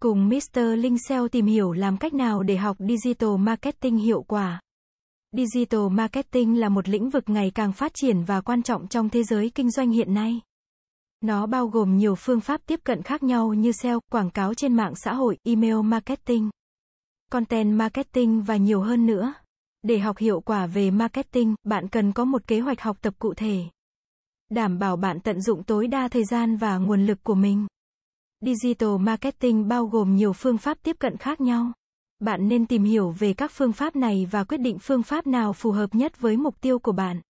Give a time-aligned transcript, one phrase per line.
[0.00, 0.60] Cùng Mr.
[0.78, 4.60] Linh SEO tìm hiểu làm cách nào để học Digital Marketing hiệu quả.
[5.32, 9.22] Digital Marketing là một lĩnh vực ngày càng phát triển và quan trọng trong thế
[9.22, 10.40] giới kinh doanh hiện nay.
[11.20, 14.74] Nó bao gồm nhiều phương pháp tiếp cận khác nhau như SEO, quảng cáo trên
[14.74, 16.50] mạng xã hội, email marketing,
[17.32, 19.34] content marketing và nhiều hơn nữa.
[19.82, 23.34] Để học hiệu quả về marketing, bạn cần có một kế hoạch học tập cụ
[23.34, 23.62] thể.
[24.50, 27.66] Đảm bảo bạn tận dụng tối đa thời gian và nguồn lực của mình.
[28.40, 31.72] Digital marketing bao gồm nhiều phương pháp tiếp cận khác nhau.
[32.18, 35.52] Bạn nên tìm hiểu về các phương pháp này và quyết định phương pháp nào
[35.52, 37.20] phù hợp nhất với mục tiêu của bạn.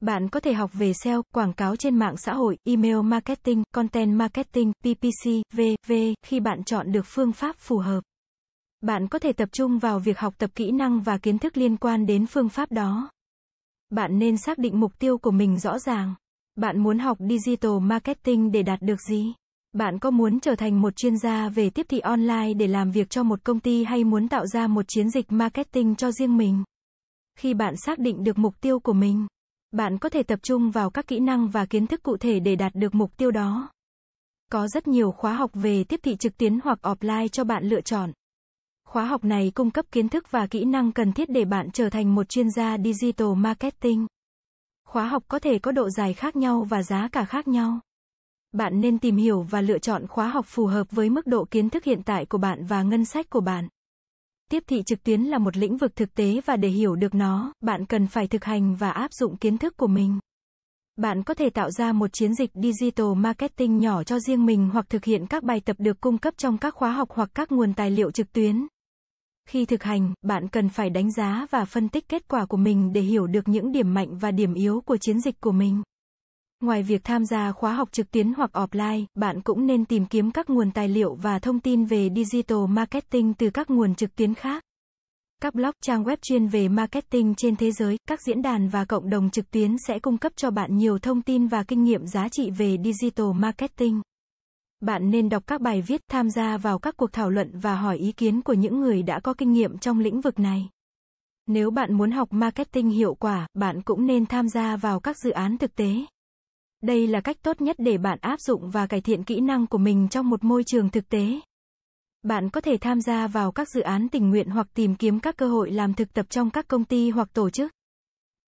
[0.00, 4.18] Bạn có thể học về SEO, quảng cáo trên mạng xã hội, email marketing, content
[4.18, 5.92] marketing, PPC, v.v.
[6.22, 8.00] khi bạn chọn được phương pháp phù hợp.
[8.80, 11.76] Bạn có thể tập trung vào việc học tập kỹ năng và kiến thức liên
[11.76, 13.10] quan đến phương pháp đó.
[13.90, 16.14] Bạn nên xác định mục tiêu của mình rõ ràng.
[16.56, 19.32] Bạn muốn học digital marketing để đạt được gì?
[19.76, 23.10] Bạn có muốn trở thành một chuyên gia về tiếp thị online để làm việc
[23.10, 26.64] cho một công ty hay muốn tạo ra một chiến dịch marketing cho riêng mình?
[27.38, 29.26] Khi bạn xác định được mục tiêu của mình,
[29.70, 32.56] bạn có thể tập trung vào các kỹ năng và kiến thức cụ thể để
[32.56, 33.70] đạt được mục tiêu đó.
[34.52, 37.80] Có rất nhiều khóa học về tiếp thị trực tuyến hoặc offline cho bạn lựa
[37.80, 38.12] chọn.
[38.88, 41.90] Khóa học này cung cấp kiến thức và kỹ năng cần thiết để bạn trở
[41.90, 44.06] thành một chuyên gia digital marketing.
[44.88, 47.80] Khóa học có thể có độ dài khác nhau và giá cả khác nhau.
[48.56, 51.70] Bạn nên tìm hiểu và lựa chọn khóa học phù hợp với mức độ kiến
[51.70, 53.68] thức hiện tại của bạn và ngân sách của bạn.
[54.50, 57.52] Tiếp thị trực tuyến là một lĩnh vực thực tế và để hiểu được nó,
[57.60, 60.18] bạn cần phải thực hành và áp dụng kiến thức của mình.
[60.96, 64.86] Bạn có thể tạo ra một chiến dịch digital marketing nhỏ cho riêng mình hoặc
[64.88, 67.74] thực hiện các bài tập được cung cấp trong các khóa học hoặc các nguồn
[67.74, 68.66] tài liệu trực tuyến.
[69.48, 72.92] Khi thực hành, bạn cần phải đánh giá và phân tích kết quả của mình
[72.92, 75.82] để hiểu được những điểm mạnh và điểm yếu của chiến dịch của mình.
[76.62, 80.30] Ngoài việc tham gia khóa học trực tuyến hoặc offline, bạn cũng nên tìm kiếm
[80.30, 84.34] các nguồn tài liệu và thông tin về digital marketing từ các nguồn trực tuyến
[84.34, 84.62] khác.
[85.42, 89.10] Các blog, trang web chuyên về marketing trên thế giới, các diễn đàn và cộng
[89.10, 92.28] đồng trực tuyến sẽ cung cấp cho bạn nhiều thông tin và kinh nghiệm giá
[92.28, 94.00] trị về digital marketing.
[94.80, 97.96] Bạn nên đọc các bài viết, tham gia vào các cuộc thảo luận và hỏi
[97.96, 100.68] ý kiến của những người đã có kinh nghiệm trong lĩnh vực này.
[101.46, 105.30] Nếu bạn muốn học marketing hiệu quả, bạn cũng nên tham gia vào các dự
[105.30, 106.06] án thực tế.
[106.82, 109.78] Đây là cách tốt nhất để bạn áp dụng và cải thiện kỹ năng của
[109.78, 111.40] mình trong một môi trường thực tế.
[112.22, 115.36] Bạn có thể tham gia vào các dự án tình nguyện hoặc tìm kiếm các
[115.36, 117.72] cơ hội làm thực tập trong các công ty hoặc tổ chức.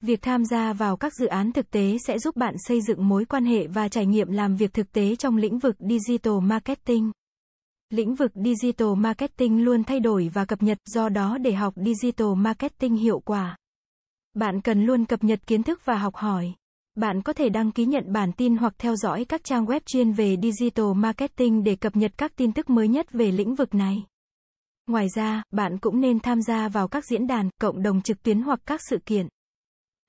[0.01, 3.25] Việc tham gia vào các dự án thực tế sẽ giúp bạn xây dựng mối
[3.25, 7.13] quan hệ và trải nghiệm làm việc thực tế trong lĩnh vực digital marketing.
[7.91, 12.29] Lĩnh vực digital marketing luôn thay đổi và cập nhật, do đó để học digital
[12.37, 13.57] marketing hiệu quả,
[14.35, 16.53] bạn cần luôn cập nhật kiến thức và học hỏi.
[16.99, 20.13] Bạn có thể đăng ký nhận bản tin hoặc theo dõi các trang web chuyên
[20.13, 24.05] về digital marketing để cập nhật các tin tức mới nhất về lĩnh vực này.
[24.87, 28.41] Ngoài ra, bạn cũng nên tham gia vào các diễn đàn, cộng đồng trực tuyến
[28.41, 29.29] hoặc các sự kiện.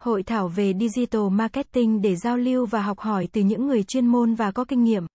[0.02, 4.08] Hội thảo về digital marketing để giao lưu và học hỏi từ những người chuyên
[4.08, 5.06] môn và có kinh nghiệm.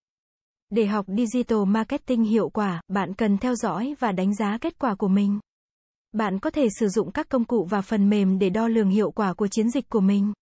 [0.71, 4.95] Để học digital marketing hiệu quả, bạn cần theo dõi và đánh giá kết quả
[4.95, 5.39] của mình.
[6.13, 9.11] Bạn có thể sử dụng các công cụ và phần mềm để đo lường hiệu
[9.11, 10.33] quả của chiến dịch của mình.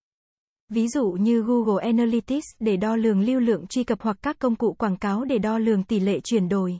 [0.74, 4.56] Ví dụ như Google Analytics để đo lường lưu lượng truy cập hoặc các công
[4.56, 6.78] cụ quảng cáo để đo lường tỷ lệ chuyển đổi.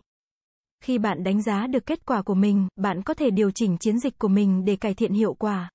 [0.85, 3.99] Khi bạn đánh giá được kết quả của mình, bạn có thể điều chỉnh chiến
[3.99, 5.71] dịch của mình để cải thiện hiệu quả.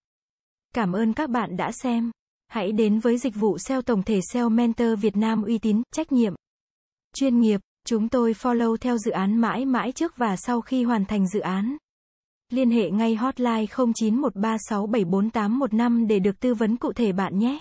[0.75, 2.11] Cảm ơn các bạn đã xem.
[2.47, 6.11] Hãy đến với dịch vụ SEO tổng thể SEO Mentor Việt Nam uy tín, trách
[6.11, 6.33] nhiệm,
[7.15, 7.61] chuyên nghiệp.
[7.85, 11.39] Chúng tôi follow theo dự án mãi mãi trước và sau khi hoàn thành dự
[11.39, 11.77] án.
[12.49, 17.59] Liên hệ ngay hotline 0913674815 để được tư vấn cụ thể bạn nhé.